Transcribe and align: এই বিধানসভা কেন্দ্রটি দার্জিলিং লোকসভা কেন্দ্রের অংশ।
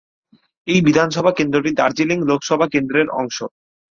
এই 0.67 0.79
বিধানসভা 0.87 1.31
কেন্দ্রটি 1.37 1.71
দার্জিলিং 1.79 2.17
লোকসভা 2.29 2.65
কেন্দ্রের 2.73 3.07
অংশ। 3.13 3.37